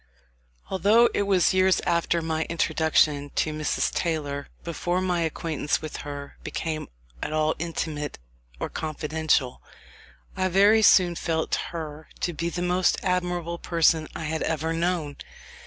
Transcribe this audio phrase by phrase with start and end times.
[0.71, 3.93] Although it was years after my introduction to Mrs.
[3.93, 6.87] Taylor before my acquaintance with her became
[7.21, 8.17] at all intimate
[8.59, 9.61] or confidential,
[10.35, 15.17] I very soon felt her to be the most admirable person I had ever known.